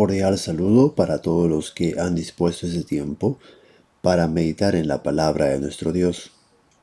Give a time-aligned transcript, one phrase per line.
[0.00, 3.38] cordial saludo para todos los que han dispuesto ese tiempo
[4.00, 6.30] para meditar en la palabra de nuestro Dios.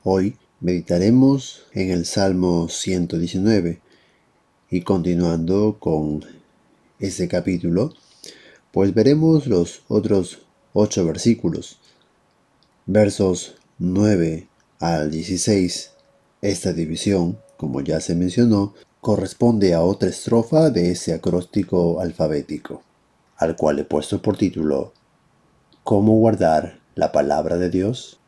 [0.04, 3.82] Hoy meditaremos en el Salmo 119
[4.70, 6.26] y continuando con
[7.00, 7.96] este capítulo,
[8.72, 11.80] pues veremos los otros ocho versículos,
[12.86, 14.48] versos 9
[14.80, 15.92] al 16.
[16.44, 22.84] Esta división, como ya se mencionó, corresponde a otra estrofa de ese acróstico alfabético,
[23.38, 24.94] al cual he puesto por título
[25.84, 28.20] ¿Cómo guardar la palabra de Dios?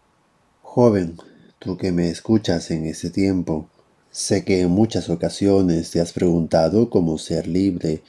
[0.62, 1.18] Joven,
[1.58, 3.68] tú que me escuchas en este tiempo,
[4.12, 8.04] sé que en muchas ocasiones te has preguntado cómo ser libre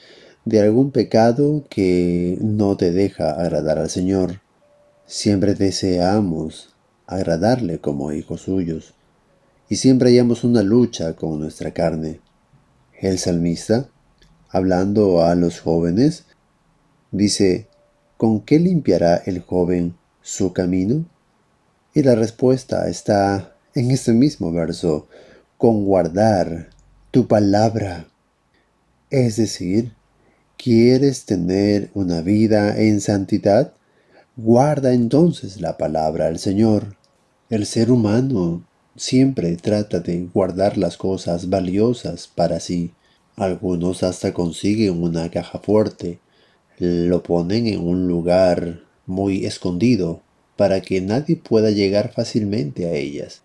[0.45, 4.41] de algún pecado que no te deja agradar al Señor.
[5.05, 6.75] Siempre deseamos
[7.07, 8.93] agradarle como hijos suyos,
[9.67, 12.21] y siempre hallamos una lucha con nuestra carne.
[12.99, 13.89] El salmista,
[14.49, 16.25] hablando a los jóvenes,
[17.11, 17.67] dice,
[18.17, 21.05] ¿con qué limpiará el joven su camino?
[21.93, 25.07] Y la respuesta está en este mismo verso,
[25.57, 26.69] con guardar
[27.11, 28.07] tu palabra.
[29.09, 29.93] Es decir,
[30.57, 33.73] ¿quieres tener una vida en santidad?
[34.37, 36.95] Guarda entonces la palabra del Señor.
[37.49, 38.65] El ser humano
[38.95, 42.93] siempre trata de guardar las cosas valiosas para sí.
[43.35, 46.19] Algunos hasta consiguen una caja fuerte,
[46.81, 50.21] lo ponen en un lugar muy escondido
[50.55, 53.43] para que nadie pueda llegar fácilmente a ellas.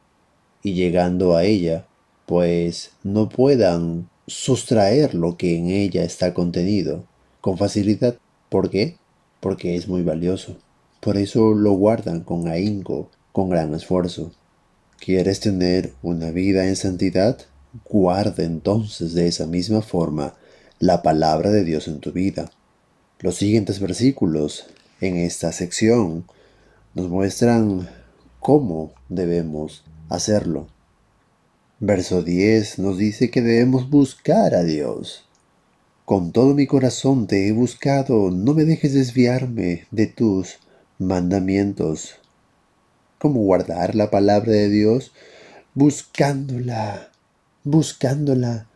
[0.63, 1.87] Y llegando a ella,
[2.25, 7.05] pues no puedan sustraer lo que en ella está contenido
[7.43, 8.17] con facilidad.
[8.49, 8.97] ¿Por qué?
[9.41, 10.57] Porque es muy valioso.
[11.01, 14.33] Por eso lo guardan con ahínco, con gran esfuerzo.
[14.99, 17.39] ¿Quieres tener una vida en santidad?
[17.85, 20.33] Guarda entonces de esa misma forma
[20.79, 22.51] la palabra de Dios en tu vida.
[23.21, 24.67] Los siguientes versículos
[25.01, 26.27] en esta sección
[26.95, 27.89] nos muestran
[28.41, 30.69] cómo debemos hacerlo.
[31.81, 35.25] Verso 10 nos dice que debemos buscar a Dios.
[36.05, 40.59] Con todo mi corazón te he buscado, no me dejes desviarme de tus
[40.99, 42.17] mandamientos
[43.19, 45.13] cómo guardar la palabra de Dios,
[45.75, 47.11] buscándola,
[47.65, 48.69] buscándola,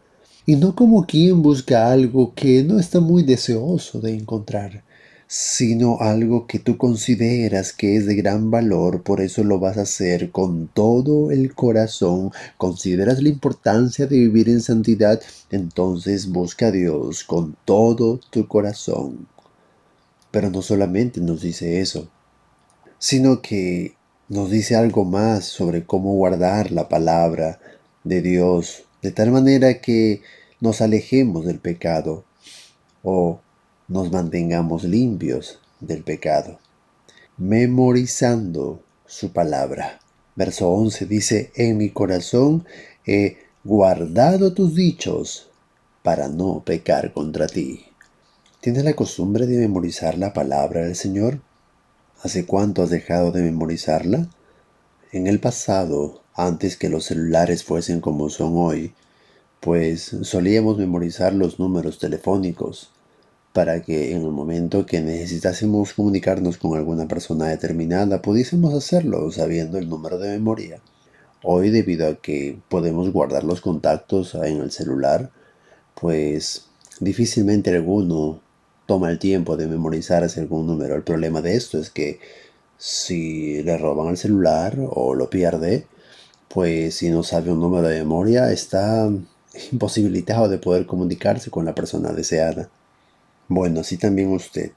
[0.47, 4.85] y no como quien busca algo que no está muy deseoso de encontrar,
[5.33, 9.83] sino algo que tú consideras que es de gran valor, por eso lo vas a
[9.83, 15.21] hacer con todo el corazón, consideras la importancia de vivir en santidad,
[15.51, 19.29] entonces busca a Dios con todo tu corazón.
[20.33, 22.09] Pero no solamente nos dice eso,
[22.99, 23.95] sino que
[24.29, 27.61] nos dice algo más sobre cómo guardar la palabra
[28.03, 30.23] de Dios, de tal manera que
[30.61, 32.25] nos alejemos del pecado
[33.03, 33.41] o
[33.89, 36.59] nos mantengamos limpios del pecado,
[37.37, 40.01] memorizando su palabra.
[40.37, 42.67] Verso 11 dice, en mi corazón
[43.07, 45.51] he guardado tus dichos
[46.03, 47.85] para no pecar contra ti.
[48.61, 51.41] ¿Tienes la costumbre de memorizar la palabra del Señor?
[52.23, 54.29] ¿Hace cuánto has dejado de memorizarla?
[55.13, 58.95] En el pasado, antes que los celulares fuesen como son hoy,
[59.61, 62.91] pues solíamos memorizar los números telefónicos
[63.53, 69.79] para que en el momento que necesitásemos comunicarnos con alguna persona determinada pudiésemos hacerlo sabiendo
[69.79, 70.81] el número de memoria.
[71.43, 75.31] Hoy debido a que podemos guardar los contactos en el celular,
[75.95, 76.67] pues
[77.01, 78.41] difícilmente alguno
[78.87, 80.95] toma el tiempo de memorizarse algún número.
[80.95, 82.21] El problema de esto es que
[82.77, 85.87] si le roban el celular o lo pierde,
[86.53, 89.09] pues si no sabe un número de memoria está
[89.71, 92.69] imposibilitado de poder comunicarse con la persona deseada.
[93.47, 94.73] Bueno, así también usted.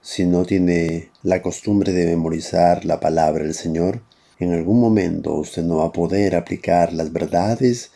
[0.00, 4.02] Si no tiene la costumbre de memorizar la palabra del Señor,
[4.40, 7.92] en algún momento usted no va a poder aplicar las verdades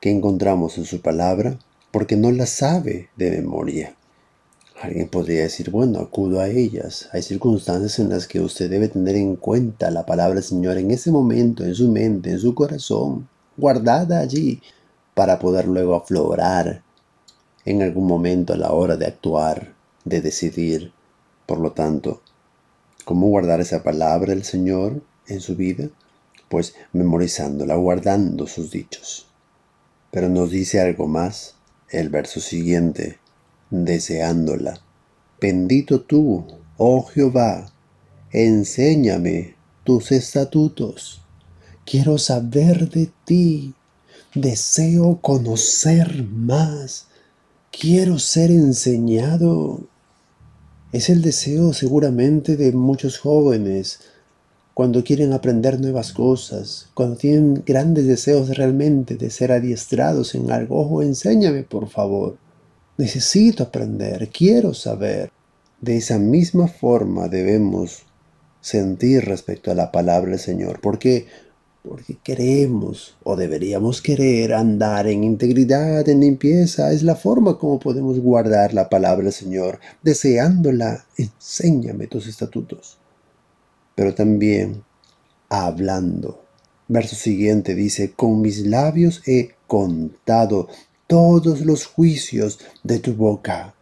[0.00, 1.58] que encontramos en su palabra
[1.90, 3.96] porque no las sabe de memoria.
[4.82, 7.08] Alguien podría decir, bueno, acudo a ellas.
[7.12, 10.90] Hay circunstancias en las que usted debe tener en cuenta la palabra del Señor en
[10.90, 14.60] ese momento, en su mente, en su corazón, guardada allí,
[15.14, 16.82] para poder luego aflorar
[17.64, 19.72] en algún momento a la hora de actuar,
[20.04, 20.92] de decidir.
[21.46, 22.20] Por lo tanto,
[23.04, 25.90] ¿cómo guardar esa palabra del Señor en su vida?
[26.48, 29.28] Pues memorizándola, guardando sus dichos.
[30.10, 31.54] Pero nos dice algo más
[31.88, 33.21] el verso siguiente
[33.72, 34.78] deseándola.
[35.40, 36.44] Bendito tú,
[36.76, 37.72] oh Jehová,
[38.30, 41.22] enséñame tus estatutos.
[41.84, 43.74] Quiero saber de ti,
[44.34, 47.06] deseo conocer más,
[47.72, 49.80] quiero ser enseñado.
[50.92, 54.00] Es el deseo seguramente de muchos jóvenes
[54.74, 60.80] cuando quieren aprender nuevas cosas, cuando tienen grandes deseos realmente de ser adiestrados en algo.
[60.80, 62.36] Ojo, enséñame por favor.
[62.98, 65.30] Necesito aprender, quiero saber.
[65.80, 68.04] De esa misma forma debemos
[68.60, 71.26] sentir respecto a la palabra del Señor, porque
[71.82, 76.92] porque queremos o deberíamos querer andar en integridad, en limpieza.
[76.92, 81.04] Es la forma como podemos guardar la palabra del Señor, deseándola.
[81.16, 82.98] Enséñame tus estatutos
[83.94, 84.84] pero también
[85.48, 86.44] hablando.
[86.88, 90.68] Verso siguiente dice, con mis labios he contado
[91.12, 93.74] todos los juicios de tu boca.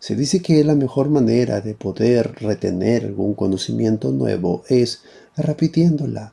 [0.00, 5.02] Se dice que la mejor manera de poder retener algún conocimiento nuevo es
[5.36, 6.32] repitiéndola,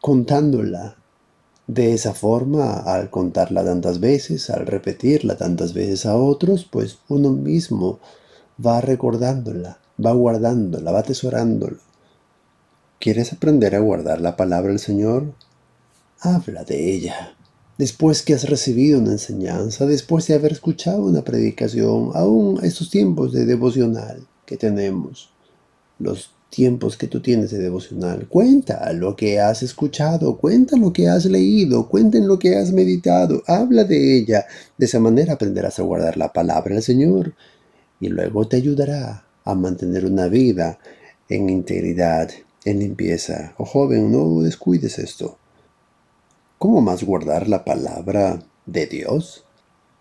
[0.00, 0.96] contándola.
[1.68, 7.30] De esa forma, al contarla tantas veces, al repetirla tantas veces a otros, pues uno
[7.30, 8.00] mismo
[8.58, 11.78] va recordándola, va guardándola, va atesorándola.
[12.98, 15.34] ¿Quieres aprender a guardar la palabra del Señor?
[16.18, 17.37] Habla de ella.
[17.78, 23.32] Después que has recibido una enseñanza, después de haber escuchado una predicación, aún estos tiempos
[23.32, 25.30] de devocional que tenemos,
[26.00, 31.08] los tiempos que tú tienes de devocional, cuenta lo que has escuchado, cuenta lo que
[31.08, 34.46] has leído, cuenta en lo que has meditado, habla de ella.
[34.76, 37.34] De esa manera aprenderás a guardar la palabra del Señor
[38.00, 40.80] y luego te ayudará a mantener una vida
[41.28, 42.30] en integridad
[42.64, 43.54] en limpieza.
[43.56, 45.38] Oh joven, no descuides esto.
[46.58, 49.44] ¿Cómo más guardar la palabra de Dios?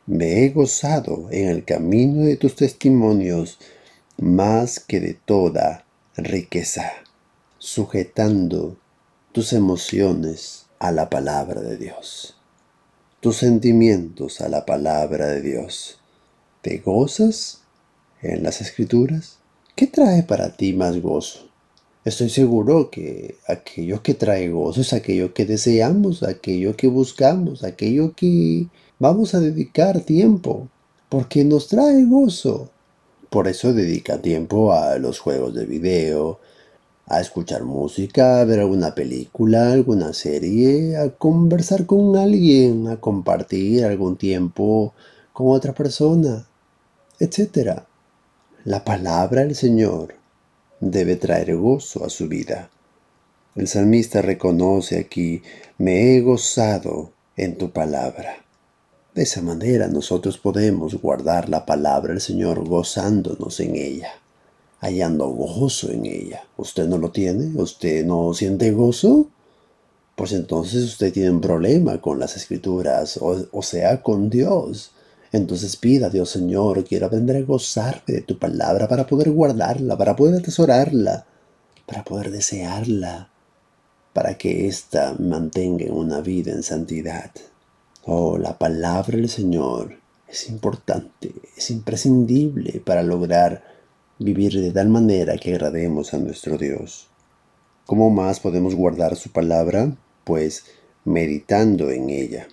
[0.08, 3.60] Me he gozado en el camino de tus testimonios
[4.18, 6.94] más que de toda riqueza,
[7.60, 8.76] sujetando
[9.34, 12.36] tus emociones a la palabra de Dios,
[13.20, 16.00] tus sentimientos a la palabra de Dios.
[16.64, 17.62] ¿Te gozas
[18.24, 19.38] en las escrituras?
[19.76, 21.47] ¿Qué trae para ti más gozo?
[22.08, 28.14] Estoy seguro que aquello que trae gozo es aquello que deseamos, aquello que buscamos, aquello
[28.16, 28.68] que
[28.98, 30.70] vamos a dedicar tiempo,
[31.10, 32.70] porque nos trae gozo.
[33.30, 36.40] Por eso dedica tiempo a los juegos de video,
[37.08, 43.84] a escuchar música, a ver alguna película, alguna serie, a conversar con alguien, a compartir
[43.84, 44.94] algún tiempo
[45.34, 46.48] con otra persona,
[47.20, 47.82] etc.
[48.64, 50.18] La palabra del Señor
[50.80, 52.70] debe traer gozo a su vida.
[53.56, 55.42] El salmista reconoce aquí,
[55.78, 58.46] me he gozado en tu palabra.
[59.16, 64.12] De esa manera nosotros podemos guardar la palabra del Señor gozándonos en ella,
[64.80, 66.44] hallando gozo en ella.
[66.56, 67.60] ¿Usted no lo tiene?
[67.60, 69.28] ¿Usted no siente gozo?
[70.16, 74.92] Pues entonces usted tiene un problema con las escrituras, o, o sea, con Dios.
[75.32, 79.98] Entonces pida a Dios, Señor, quiero aprender a gozarme de tu palabra para poder guardarla,
[79.98, 81.26] para poder atesorarla,
[81.86, 83.30] para poder desearla,
[84.14, 87.32] para que ésta mantenga una vida en santidad.
[88.06, 93.64] Oh, la palabra del Señor es importante, es imprescindible para lograr
[94.20, 97.08] vivir de tal manera que agrademos a nuestro Dios.
[97.86, 99.96] ¿Cómo más podemos guardar su palabra?
[100.24, 100.66] Pues
[101.06, 102.48] meditando en ella.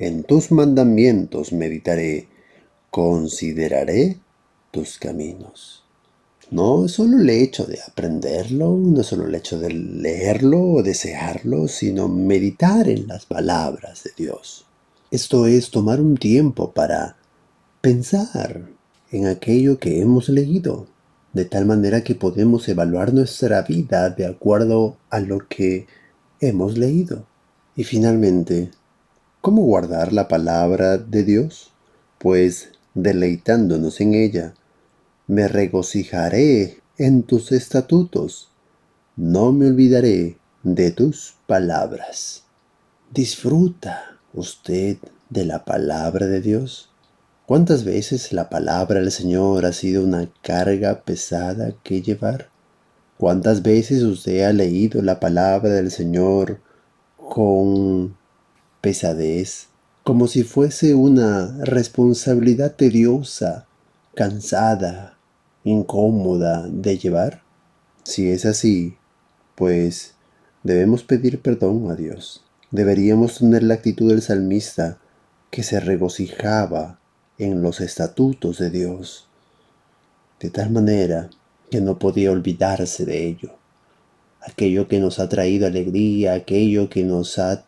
[0.00, 2.28] En tus mandamientos meditaré,
[2.88, 4.20] consideraré
[4.70, 5.82] tus caminos.
[6.52, 10.82] No es solo el hecho de aprenderlo, no es solo el hecho de leerlo o
[10.84, 14.66] desearlo, sino meditar en las palabras de Dios.
[15.10, 17.16] Esto es tomar un tiempo para
[17.80, 18.68] pensar
[19.10, 20.86] en aquello que hemos leído,
[21.32, 25.88] de tal manera que podemos evaluar nuestra vida de acuerdo a lo que
[26.38, 27.26] hemos leído.
[27.74, 28.70] Y finalmente,
[29.40, 31.72] ¿Cómo guardar la palabra de Dios?
[32.18, 34.54] Pues deleitándonos en ella,
[35.28, 38.50] me regocijaré en tus estatutos,
[39.14, 42.42] no me olvidaré de tus palabras.
[43.12, 44.98] ¿Disfruta usted
[45.30, 46.90] de la palabra de Dios?
[47.46, 52.50] ¿Cuántas veces la palabra del Señor ha sido una carga pesada que llevar?
[53.16, 56.60] ¿Cuántas veces usted ha leído la palabra del Señor
[57.16, 58.17] con
[58.80, 59.68] pesadez,
[60.04, 63.66] como si fuese una responsabilidad tediosa,
[64.14, 65.18] cansada,
[65.64, 67.42] incómoda de llevar?
[68.04, 68.96] Si es así,
[69.54, 70.14] pues
[70.62, 72.42] debemos pedir perdón a Dios.
[72.70, 74.98] Deberíamos tener la actitud del salmista
[75.50, 76.98] que se regocijaba
[77.38, 79.28] en los estatutos de Dios,
[80.40, 81.30] de tal manera
[81.70, 83.50] que no podía olvidarse de ello.
[84.40, 87.64] Aquello que nos ha traído alegría, aquello que nos ha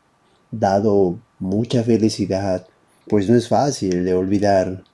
[0.51, 2.67] dado mucha felicidad,
[3.09, 4.85] pues no es fácil de olvidar.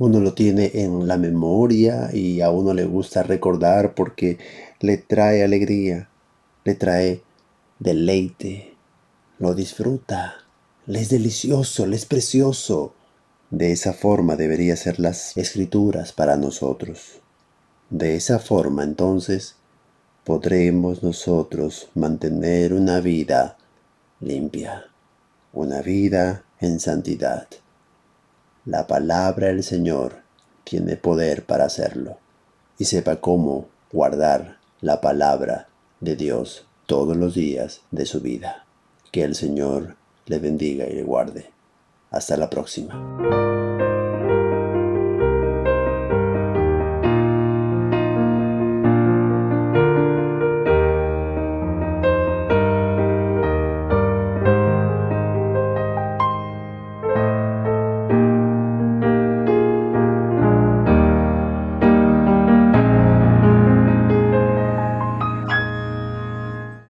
[0.00, 4.38] uno lo tiene en la memoria y a uno le gusta recordar porque
[4.80, 6.08] le trae alegría,
[6.64, 7.22] le trae
[7.80, 8.74] deleite,
[9.38, 10.36] lo disfruta,
[10.86, 12.94] le es delicioso, le es precioso.
[13.50, 17.20] De esa forma debería ser las escrituras para nosotros.
[17.90, 19.56] De esa forma entonces
[20.24, 23.57] podremos nosotros mantener una vida
[24.20, 24.86] limpia,
[25.52, 27.46] una vida en santidad.
[28.64, 30.22] La palabra del Señor
[30.64, 32.18] tiene poder para hacerlo
[32.78, 35.68] y sepa cómo guardar la palabra
[36.00, 38.66] de Dios todos los días de su vida.
[39.12, 39.96] Que el Señor
[40.26, 41.50] le bendiga y le guarde.
[42.10, 43.97] Hasta la próxima.